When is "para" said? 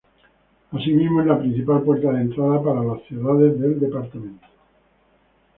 2.63-2.83